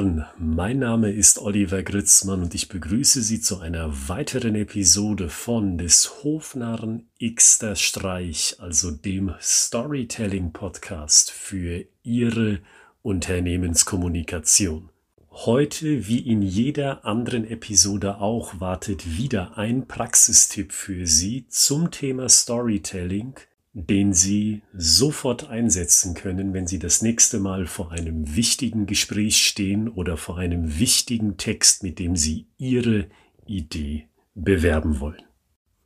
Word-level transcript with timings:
Herren, 0.00 0.24
mein 0.38 0.78
Name 0.78 1.12
ist 1.12 1.38
Oliver 1.38 1.82
Gritzmann 1.82 2.40
und 2.40 2.54
ich 2.54 2.70
begrüße 2.70 3.20
Sie 3.20 3.38
zu 3.38 3.58
einer 3.58 4.08
weiteren 4.08 4.54
Episode 4.54 5.28
von 5.28 5.76
des 5.76 6.24
Hofnarren 6.24 7.10
Xter 7.22 7.76
Streich, 7.76 8.56
also 8.60 8.92
dem 8.92 9.34
Storytelling 9.42 10.54
Podcast 10.54 11.30
für 11.30 11.84
Ihre 12.02 12.60
Unternehmenskommunikation. 13.02 14.88
Heute, 15.32 16.08
wie 16.08 16.20
in 16.20 16.40
jeder 16.40 17.04
anderen 17.04 17.44
Episode 17.44 18.22
auch, 18.22 18.58
wartet 18.58 19.18
wieder 19.18 19.58
ein 19.58 19.86
Praxistipp 19.86 20.72
für 20.72 21.06
Sie 21.06 21.44
zum 21.48 21.90
Thema 21.90 22.30
Storytelling– 22.30 23.34
den 23.72 24.12
Sie 24.12 24.62
sofort 24.72 25.48
einsetzen 25.48 26.14
können, 26.14 26.52
wenn 26.52 26.66
Sie 26.66 26.78
das 26.78 27.02
nächste 27.02 27.38
Mal 27.38 27.66
vor 27.66 27.92
einem 27.92 28.34
wichtigen 28.34 28.86
Gespräch 28.86 29.44
stehen 29.44 29.88
oder 29.88 30.16
vor 30.16 30.38
einem 30.38 30.78
wichtigen 30.78 31.36
Text, 31.36 31.82
mit 31.82 31.98
dem 31.98 32.16
Sie 32.16 32.46
Ihre 32.58 33.06
Idee 33.46 34.08
bewerben 34.34 35.00
wollen. 35.00 35.22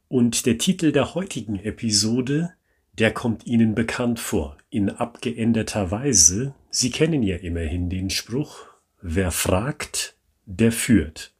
Und 0.09 0.47
der 0.47 0.59
Titel 0.59 0.93
der 0.93 1.15
heutigen 1.15 1.59
Episode, 1.59 2.55
der 2.98 3.12
kommt 3.12 3.47
Ihnen 3.47 3.74
bekannt 3.74 4.21
vor, 4.21 4.57
in 4.71 4.88
abgeänderter 4.88 5.91
Weise. 5.91 6.55
Sie 6.71 6.91
kennen 6.91 7.23
ja 7.23 7.37
immerhin 7.37 7.91
den 7.91 8.10
Spruch, 8.10 8.66
wer 9.02 9.30
fragt, 9.30 10.16
der 10.46 10.73
führt. 10.73 11.35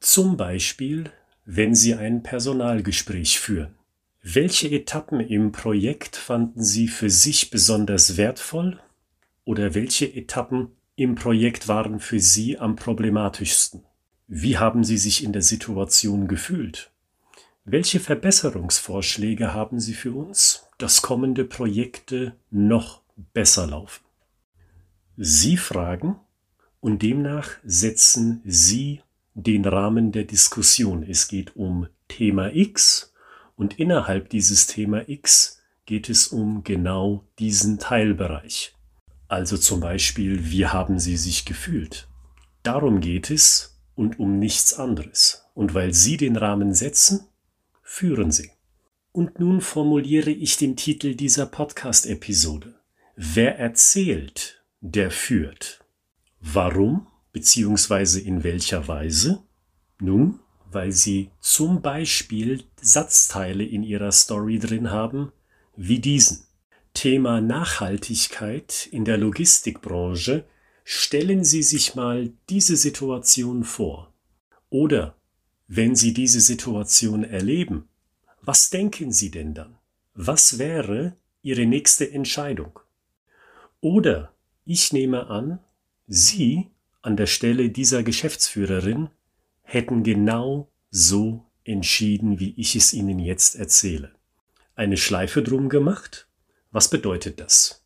Zum 0.00 0.36
Beispiel, 0.36 1.04
wenn 1.44 1.74
Sie 1.74 1.94
ein 1.94 2.22
Personalgespräch 2.22 3.38
führen. 3.38 3.74
Welche 4.24 4.68
Etappen 4.68 5.18
im 5.18 5.50
Projekt 5.50 6.14
fanden 6.14 6.62
Sie 6.62 6.86
für 6.86 7.10
sich 7.10 7.50
besonders 7.50 8.16
wertvoll 8.16 8.78
oder 9.44 9.74
welche 9.74 10.06
Etappen 10.06 10.68
im 10.94 11.16
Projekt 11.16 11.66
waren 11.66 11.98
für 11.98 12.20
Sie 12.20 12.56
am 12.56 12.76
problematischsten? 12.76 13.82
Wie 14.28 14.58
haben 14.58 14.84
Sie 14.84 14.96
sich 14.96 15.24
in 15.24 15.32
der 15.32 15.42
Situation 15.42 16.28
gefühlt? 16.28 16.92
Welche 17.64 17.98
Verbesserungsvorschläge 17.98 19.54
haben 19.54 19.80
Sie 19.80 19.92
für 19.92 20.12
uns, 20.12 20.68
dass 20.78 21.02
kommende 21.02 21.44
Projekte 21.44 22.36
noch 22.48 23.02
besser 23.34 23.66
laufen? 23.66 24.04
Sie 25.16 25.56
fragen 25.56 26.14
und 26.78 27.02
demnach 27.02 27.50
setzen 27.64 28.40
Sie 28.44 29.00
den 29.34 29.64
Rahmen 29.64 30.12
der 30.12 30.24
Diskussion. 30.24 31.02
Es 31.02 31.26
geht 31.26 31.56
um 31.56 31.88
Thema 32.06 32.54
X 32.54 33.11
und 33.56 33.78
innerhalb 33.78 34.28
dieses 34.30 34.66
Thema 34.66 35.08
X 35.08 35.62
geht 35.86 36.08
es 36.08 36.28
um 36.28 36.64
genau 36.64 37.24
diesen 37.38 37.78
Teilbereich. 37.78 38.74
Also 39.28 39.56
zum 39.56 39.80
Beispiel, 39.80 40.50
wie 40.50 40.66
haben 40.66 40.98
Sie 40.98 41.16
sich 41.16 41.44
gefühlt? 41.44 42.08
Darum 42.62 43.00
geht 43.00 43.30
es 43.30 43.80
und 43.94 44.18
um 44.18 44.38
nichts 44.38 44.74
anderes. 44.74 45.44
Und 45.54 45.74
weil 45.74 45.94
Sie 45.94 46.16
den 46.16 46.36
Rahmen 46.36 46.74
setzen, 46.74 47.26
führen 47.82 48.30
Sie. 48.30 48.50
Und 49.10 49.40
nun 49.40 49.60
formuliere 49.60 50.30
ich 50.30 50.56
den 50.56 50.76
Titel 50.76 51.14
dieser 51.14 51.46
Podcast-Episode. 51.46 52.74
Wer 53.16 53.58
erzählt, 53.58 54.62
der 54.80 55.10
führt. 55.10 55.84
Warum 56.40 57.06
bzw. 57.32 58.20
in 58.20 58.42
welcher 58.44 58.88
Weise? 58.88 59.42
Nun, 60.00 60.40
weil 60.72 60.92
sie 60.92 61.30
zum 61.40 61.82
Beispiel 61.82 62.64
Satzteile 62.80 63.64
in 63.64 63.82
ihrer 63.82 64.12
Story 64.12 64.58
drin 64.58 64.90
haben, 64.90 65.32
wie 65.76 66.00
diesen. 66.00 66.44
Thema 66.94 67.40
Nachhaltigkeit 67.40 68.86
in 68.90 69.04
der 69.04 69.16
Logistikbranche. 69.16 70.44
Stellen 70.84 71.44
Sie 71.44 71.62
sich 71.62 71.94
mal 71.94 72.32
diese 72.48 72.76
Situation 72.76 73.64
vor. 73.64 74.12
Oder 74.68 75.16
wenn 75.68 75.94
Sie 75.96 76.12
diese 76.12 76.40
Situation 76.40 77.24
erleben, 77.24 77.88
was 78.42 78.70
denken 78.70 79.12
Sie 79.12 79.30
denn 79.30 79.54
dann? 79.54 79.76
Was 80.14 80.58
wäre 80.58 81.16
Ihre 81.42 81.66
nächste 81.66 82.10
Entscheidung? 82.10 82.78
Oder 83.80 84.32
ich 84.64 84.92
nehme 84.92 85.28
an, 85.28 85.60
Sie 86.06 86.68
an 87.00 87.16
der 87.16 87.26
Stelle 87.26 87.70
dieser 87.70 88.02
Geschäftsführerin 88.02 89.08
hätten 89.72 90.02
genau 90.02 90.70
so 90.90 91.46
entschieden, 91.64 92.38
wie 92.38 92.54
ich 92.56 92.76
es 92.76 92.92
Ihnen 92.92 93.18
jetzt 93.18 93.56
erzähle. 93.56 94.12
Eine 94.74 94.96
Schleife 94.96 95.42
drum 95.42 95.68
gemacht? 95.68 96.28
Was 96.70 96.90
bedeutet 96.90 97.40
das? 97.40 97.82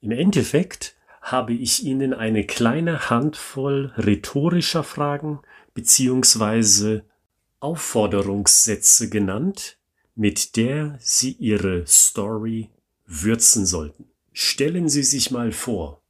Im 0.00 0.12
Endeffekt 0.12 0.94
habe 1.20 1.52
ich 1.52 1.84
Ihnen 1.84 2.14
eine 2.14 2.46
kleine 2.46 3.10
Handvoll 3.10 3.92
rhetorischer 3.96 4.84
Fragen 4.84 5.40
beziehungsweise 5.74 7.04
Aufforderungssätze 7.58 9.08
genannt, 9.08 9.78
mit 10.14 10.56
der 10.56 10.96
Sie 11.00 11.32
Ihre 11.32 11.86
Story 11.86 12.70
würzen 13.04 13.66
sollten. 13.66 14.04
Stellen 14.32 14.88
Sie 14.88 15.02
sich 15.02 15.32
mal 15.32 15.50
vor, 15.50 16.02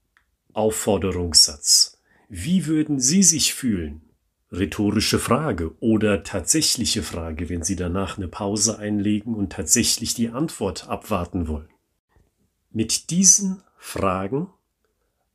Aufforderungssatz. 0.53 1.99
Wie 2.29 2.67
würden 2.67 3.01
Sie 3.01 3.23
sich 3.23 3.55
fühlen, 3.55 4.03
rhetorische 4.53 5.19
Frage 5.19 5.75
oder 5.81 6.23
tatsächliche 6.23 7.03
Frage, 7.03 7.49
wenn 7.49 7.63
Sie 7.63 7.77
danach 7.77 8.17
eine 8.17 8.29
Pause 8.29 8.79
einlegen 8.79 9.35
und 9.35 9.53
tatsächlich 9.53 10.15
die 10.15 10.31
Antwort 10.31 10.89
abwarten 10.89 11.49
wollen. 11.49 11.69
Mit 12.71 13.11
diesen 13.11 13.63
Fragen, 13.79 14.49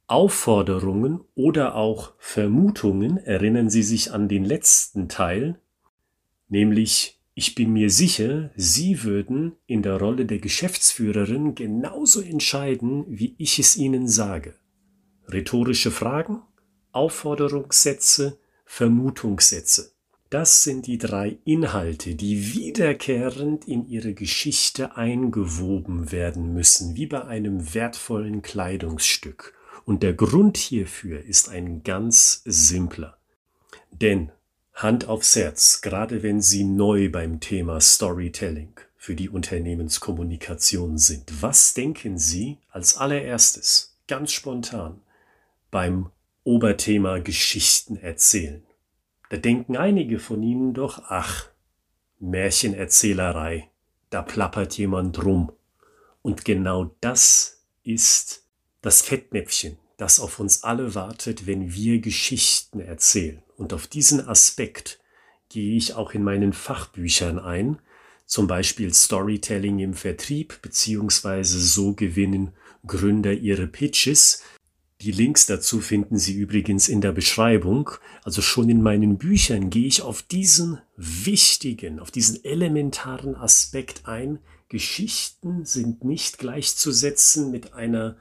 Aufforderungen 0.07 1.21
oder 1.35 1.75
auch 1.75 2.13
Vermutungen 2.17 3.17
erinnern 3.17 3.69
Sie 3.69 3.83
sich 3.83 4.11
an 4.11 4.27
den 4.27 4.44
letzten 4.44 5.07
Teil, 5.07 5.59
nämlich 6.50 7.17
ich 7.33 7.55
bin 7.55 7.71
mir 7.71 7.89
sicher, 7.89 8.51
Sie 8.55 9.03
würden 9.03 9.53
in 9.66 9.83
der 9.83 9.97
Rolle 9.97 10.25
der 10.25 10.39
Geschäftsführerin 10.39 11.55
genauso 11.55 12.21
entscheiden, 12.21 13.05
wie 13.07 13.35
ich 13.38 13.57
es 13.57 13.77
Ihnen 13.77 14.07
sage. 14.07 14.55
Rhetorische 15.29 15.91
Fragen, 15.91 16.41
Aufforderungssätze, 16.91 18.38
Vermutungssätze. 18.73 19.91
Das 20.29 20.63
sind 20.63 20.87
die 20.87 20.97
drei 20.97 21.37
Inhalte, 21.43 22.15
die 22.15 22.53
wiederkehrend 22.53 23.67
in 23.67 23.85
ihre 23.85 24.13
Geschichte 24.13 24.95
eingewoben 24.95 26.13
werden 26.13 26.53
müssen, 26.53 26.95
wie 26.95 27.05
bei 27.05 27.25
einem 27.25 27.73
wertvollen 27.73 28.41
Kleidungsstück. 28.41 29.53
Und 29.83 30.03
der 30.03 30.13
Grund 30.13 30.55
hierfür 30.55 31.21
ist 31.21 31.49
ein 31.49 31.83
ganz 31.83 32.43
simpler. 32.45 33.17
Denn 33.91 34.31
Hand 34.73 35.05
aufs 35.05 35.35
Herz, 35.35 35.81
gerade 35.81 36.23
wenn 36.23 36.39
Sie 36.39 36.63
neu 36.63 37.09
beim 37.11 37.41
Thema 37.41 37.81
Storytelling 37.81 38.71
für 38.95 39.15
die 39.15 39.27
Unternehmenskommunikation 39.27 40.97
sind, 40.97 41.41
was 41.41 41.73
denken 41.73 42.17
Sie 42.17 42.59
als 42.69 42.95
allererstes, 42.95 43.97
ganz 44.07 44.31
spontan, 44.31 45.01
beim 45.71 46.09
Oberthema 46.44 47.19
Geschichten 47.19 47.97
erzählen. 47.97 48.63
Da 49.29 49.38
denken 49.38 49.78
einige 49.78 50.19
von 50.19 50.41
Ihnen 50.41 50.74
doch, 50.74 51.03
ach, 51.07 51.47
Märchenerzählerei, 52.19 53.69
da 54.09 54.22
plappert 54.22 54.78
jemand 54.78 55.24
rum. 55.24 55.51
Und 56.22 56.46
genau 56.46 56.96
das 57.01 57.63
ist 57.84 58.46
das 58.81 59.01
Fettnäpfchen, 59.01 59.78
das 59.97 60.19
auf 60.19 60.40
uns 60.40 60.63
alle 60.63 60.96
wartet, 60.96 61.47
wenn 61.47 61.74
wir 61.74 62.00
Geschichten 62.00 62.80
erzählen. 62.80 63.41
Und 63.57 63.74
auf 63.74 63.88
diesen 63.88 64.28
Aspekt 64.28 65.00
gehe 65.50 65.78
ich 65.78 65.94
auch 65.94 66.13
in 66.13 66.24
meinen 66.24 66.53
Fachbüchern 66.53 67.40
ein, 67.40 67.80
zum 68.25 68.47
Beispiel 68.47 68.94
Storytelling 68.94 69.80
im 69.80 69.94
Vertrieb, 69.94 70.62
beziehungsweise 70.62 71.60
so 71.60 71.94
gewinnen 71.94 72.54
Gründer 72.88 73.33
ihre 73.33 73.68
Pitches, 73.68 74.42
die 75.01 75.12
Links 75.12 75.45
dazu 75.45 75.81
finden 75.81 76.18
Sie 76.18 76.33
übrigens 76.33 76.88
in 76.88 77.01
der 77.01 77.12
Beschreibung. 77.12 77.89
Also 78.24 78.42
schon 78.42 78.69
in 78.69 78.81
meinen 78.81 79.18
Büchern 79.18 79.69
gehe 79.69 79.88
ich 79.88 80.01
auf 80.01 80.21
diesen 80.21 80.80
wichtigen, 80.95 82.00
auf 82.00 82.12
diesen 82.12 82.44
elementaren 82.44 83.36
Aspekt 83.36 84.07
ein. 84.07 84.39
Geschichten 84.69 85.65
sind 85.65 86.03
nicht 86.03 86.38
gleichzusetzen 86.38 87.51
mit 87.51 87.74
einer 87.74 88.15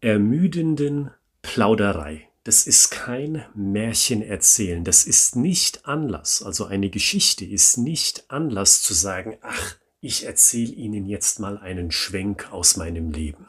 ermüdenden 0.00 1.10
Plauderei. 1.42 2.28
Das 2.44 2.66
ist 2.66 2.90
kein 2.90 3.44
Märchen 3.54 4.22
erzählen. 4.22 4.84
Das 4.84 5.04
ist 5.04 5.34
nicht 5.34 5.86
Anlass. 5.86 6.42
Also 6.42 6.66
eine 6.66 6.90
Geschichte 6.90 7.44
ist 7.44 7.78
nicht 7.78 8.30
Anlass 8.30 8.82
zu 8.82 8.94
sagen, 8.94 9.38
ach, 9.40 9.76
ich 10.00 10.24
erzähle 10.24 10.72
Ihnen 10.72 11.06
jetzt 11.06 11.40
mal 11.40 11.58
einen 11.58 11.90
Schwenk 11.90 12.52
aus 12.52 12.76
meinem 12.76 13.10
Leben. 13.10 13.45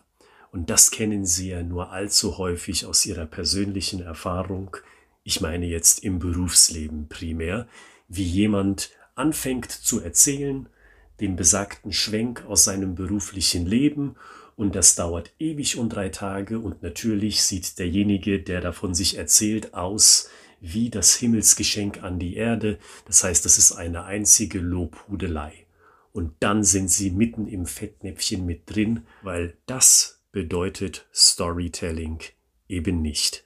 Und 0.57 0.71
das 0.71 0.89
kennen 0.89 1.23
Sie 1.23 1.49
ja 1.49 1.61
nur 1.61 1.91
allzu 1.91 2.39
häufig 2.39 2.87
aus 2.87 3.05
Ihrer 3.05 3.27
persönlichen 3.27 4.01
Erfahrung, 4.01 4.75
ich 5.23 5.39
meine 5.39 5.67
jetzt 5.67 6.03
im 6.03 6.17
Berufsleben 6.17 7.07
primär, 7.09 7.67
wie 8.07 8.23
jemand 8.23 8.89
anfängt 9.13 9.69
zu 9.69 10.01
erzählen, 10.01 10.67
den 11.19 11.35
besagten 11.35 11.93
Schwenk 11.93 12.43
aus 12.47 12.63
seinem 12.63 12.95
beruflichen 12.95 13.67
Leben 13.67 14.15
und 14.55 14.73
das 14.75 14.95
dauert 14.95 15.31
ewig 15.37 15.77
und 15.77 15.89
drei 15.89 16.09
Tage 16.09 16.57
und 16.57 16.81
natürlich 16.81 17.43
sieht 17.43 17.77
derjenige, 17.77 18.41
der 18.41 18.59
davon 18.59 18.95
sich 18.95 19.15
erzählt, 19.15 19.75
aus 19.75 20.27
wie 20.59 20.89
das 20.89 21.13
Himmelsgeschenk 21.13 22.01
an 22.01 22.17
die 22.17 22.35
Erde. 22.35 22.79
Das 23.05 23.23
heißt, 23.23 23.45
das 23.45 23.59
ist 23.59 23.73
eine 23.73 24.05
einzige 24.05 24.57
Lobhudelei. 24.57 25.53
Und 26.13 26.33
dann 26.39 26.63
sind 26.63 26.89
sie 26.89 27.11
mitten 27.11 27.47
im 27.47 27.67
Fettnäpfchen 27.67 28.43
mit 28.43 28.63
drin, 28.65 29.03
weil 29.21 29.55
das 29.67 30.16
bedeutet 30.37 31.07
Storytelling 31.15 32.19
eben 32.69 33.01
nicht. 33.01 33.43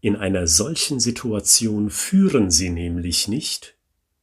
In 0.00 0.16
einer 0.16 0.46
solchen 0.46 0.98
Situation 0.98 1.90
führen 1.90 2.50
sie 2.50 2.70
nämlich 2.70 3.28
nicht, 3.28 3.74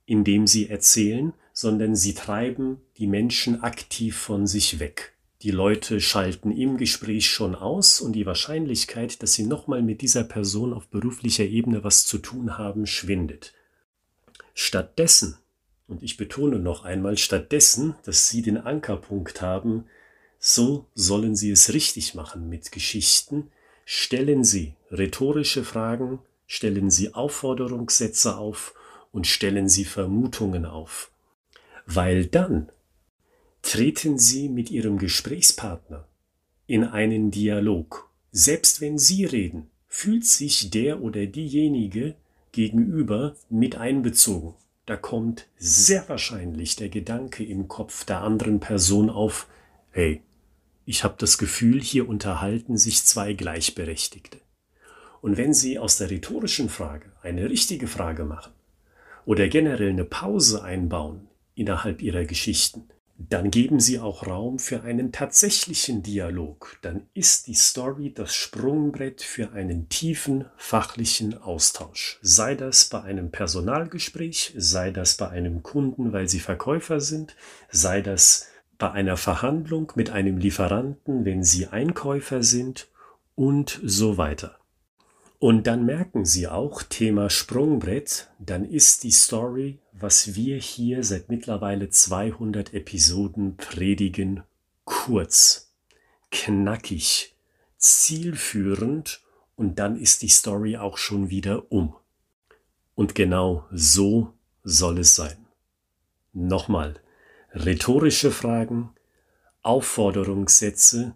indem 0.07 0.47
sie 0.47 0.67
erzählen, 0.67 1.31
sondern 1.53 1.95
sie 1.95 2.15
treiben 2.15 2.81
die 2.97 3.05
Menschen 3.05 3.61
aktiv 3.61 4.17
von 4.17 4.47
sich 4.47 4.79
weg. 4.79 5.13
Die 5.43 5.51
Leute 5.51 6.01
schalten 6.01 6.49
im 6.49 6.77
Gespräch 6.77 7.29
schon 7.29 7.53
aus 7.53 8.01
und 8.01 8.13
die 8.13 8.25
Wahrscheinlichkeit, 8.25 9.21
dass 9.21 9.33
sie 9.33 9.45
nochmal 9.45 9.83
mit 9.83 10.01
dieser 10.01 10.23
Person 10.23 10.73
auf 10.73 10.87
beruflicher 10.87 11.45
Ebene 11.45 11.83
was 11.83 12.07
zu 12.07 12.17
tun 12.17 12.57
haben, 12.57 12.87
schwindet. 12.87 13.53
Stattdessen, 14.55 15.37
und 15.87 16.01
ich 16.01 16.17
betone 16.17 16.57
noch 16.57 16.83
einmal, 16.83 17.19
stattdessen, 17.19 17.93
dass 18.05 18.27
sie 18.27 18.41
den 18.41 18.57
Ankerpunkt 18.57 19.43
haben, 19.43 19.85
so 20.41 20.87
sollen 20.93 21.37
sie 21.37 21.51
es 21.51 21.73
richtig 21.73 22.15
machen 22.15 22.49
mit 22.49 22.73
Geschichten, 22.73 23.49
stellen 23.85 24.43
sie 24.43 24.73
rhetorische 24.91 25.63
Fragen, 25.63 26.19
stellen 26.47 26.89
sie 26.89 27.13
Aufforderungssätze 27.13 28.35
auf 28.37 28.73
und 29.13 29.25
stellen 29.25 29.69
sie 29.69 29.85
Vermutungen 29.85 30.65
auf. 30.65 31.11
Weil 31.85 32.25
dann 32.25 32.69
Treten 33.61 34.17
Sie 34.17 34.49
mit 34.49 34.71
Ihrem 34.71 34.97
Gesprächspartner 34.97 36.07
in 36.67 36.83
einen 36.83 37.31
Dialog. 37.31 38.09
Selbst 38.31 38.81
wenn 38.81 38.97
Sie 38.97 39.25
reden, 39.25 39.69
fühlt 39.87 40.25
sich 40.25 40.71
der 40.71 41.01
oder 41.01 41.25
diejenige 41.25 42.15
gegenüber 42.51 43.35
mit 43.49 43.75
einbezogen. 43.75 44.55
Da 44.85 44.97
kommt 44.97 45.47
sehr 45.57 46.09
wahrscheinlich 46.09 46.75
der 46.75 46.89
Gedanke 46.89 47.45
im 47.45 47.67
Kopf 47.67 48.03
der 48.03 48.21
anderen 48.21 48.59
Person 48.59 49.09
auf, 49.09 49.47
hey, 49.91 50.21
ich 50.85 51.03
habe 51.03 51.15
das 51.17 51.37
Gefühl, 51.37 51.81
hier 51.81 52.09
unterhalten 52.09 52.77
sich 52.77 53.03
zwei 53.05 53.33
Gleichberechtigte. 53.33 54.39
Und 55.21 55.37
wenn 55.37 55.53
Sie 55.53 55.77
aus 55.77 55.97
der 55.97 56.09
rhetorischen 56.09 56.69
Frage 56.69 57.11
eine 57.21 57.49
richtige 57.49 57.87
Frage 57.87 58.25
machen 58.25 58.53
oder 59.25 59.47
generell 59.47 59.89
eine 59.89 60.05
Pause 60.05 60.63
einbauen 60.63 61.27
innerhalb 61.53 62.01
Ihrer 62.01 62.25
Geschichten, 62.25 62.89
dann 63.29 63.51
geben 63.51 63.79
Sie 63.79 63.99
auch 63.99 64.25
Raum 64.25 64.57
für 64.57 64.81
einen 64.81 65.11
tatsächlichen 65.11 66.01
Dialog. 66.01 66.77
Dann 66.81 67.07
ist 67.13 67.45
die 67.47 67.53
Story 67.53 68.11
das 68.13 68.33
Sprungbrett 68.33 69.21
für 69.21 69.51
einen 69.51 69.89
tiefen 69.89 70.45
fachlichen 70.57 71.37
Austausch. 71.39 72.17
Sei 72.23 72.55
das 72.55 72.85
bei 72.85 73.01
einem 73.03 73.29
Personalgespräch, 73.29 74.53
sei 74.57 74.89
das 74.89 75.17
bei 75.17 75.29
einem 75.29 75.61
Kunden, 75.61 76.13
weil 76.13 76.27
Sie 76.27 76.39
Verkäufer 76.39 76.99
sind, 76.99 77.35
sei 77.69 78.01
das 78.01 78.47
bei 78.81 78.91
einer 78.93 79.15
Verhandlung 79.15 79.91
mit 79.93 80.09
einem 80.09 80.39
Lieferanten, 80.39 81.23
wenn 81.23 81.43
Sie 81.43 81.67
Einkäufer 81.67 82.41
sind 82.41 82.87
und 83.35 83.79
so 83.83 84.17
weiter. 84.17 84.57
Und 85.37 85.67
dann 85.67 85.85
merken 85.85 86.25
Sie 86.25 86.47
auch, 86.47 86.81
Thema 86.81 87.29
Sprungbrett, 87.29 88.31
dann 88.39 88.65
ist 88.65 89.03
die 89.03 89.11
Story, 89.11 89.77
was 89.91 90.33
wir 90.33 90.57
hier 90.57 91.03
seit 91.03 91.29
mittlerweile 91.29 91.91
200 91.91 92.73
Episoden 92.73 93.55
predigen, 93.55 94.41
kurz, 94.83 95.71
knackig, 96.31 97.35
zielführend 97.77 99.21
und 99.55 99.77
dann 99.77 99.95
ist 99.95 100.23
die 100.23 100.29
Story 100.29 100.77
auch 100.77 100.97
schon 100.97 101.29
wieder 101.29 101.71
um. 101.71 101.93
Und 102.95 103.13
genau 103.13 103.63
so 103.71 104.33
soll 104.63 104.97
es 104.97 105.13
sein. 105.13 105.45
Nochmal, 106.33 106.99
rhetorische 107.53 108.31
Fragen, 108.31 108.91
Aufforderungssätze, 109.61 111.15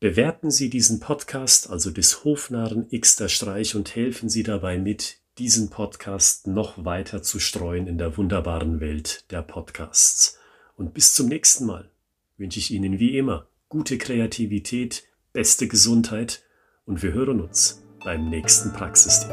Bewerten 0.00 0.50
Sie 0.50 0.70
diesen 0.70 0.98
Podcast, 0.98 1.70
also 1.70 1.92
des 1.92 2.24
Hofnarren 2.24 2.88
Xter 2.90 3.28
Streich, 3.28 3.76
und 3.76 3.94
helfen 3.94 4.28
Sie 4.28 4.42
dabei 4.42 4.76
mit, 4.76 5.18
diesen 5.38 5.70
Podcast 5.70 6.48
noch 6.48 6.84
weiter 6.84 7.22
zu 7.22 7.38
streuen 7.38 7.86
in 7.86 7.98
der 7.98 8.16
wunderbaren 8.16 8.80
Welt 8.80 9.30
der 9.30 9.42
Podcasts. 9.42 10.36
Und 10.76 10.94
bis 10.94 11.14
zum 11.14 11.28
nächsten 11.28 11.64
Mal 11.66 11.88
wünsche 12.38 12.58
ich 12.58 12.72
Ihnen 12.72 12.98
wie 12.98 13.16
immer 13.16 13.46
gute 13.68 13.98
Kreativität, 13.98 15.04
beste 15.34 15.66
Gesundheit 15.66 16.44
und 16.86 17.02
wir 17.02 17.12
hören 17.12 17.40
uns 17.40 17.82
beim 18.04 18.30
nächsten 18.30 18.72
Praxistipp. 18.72 19.32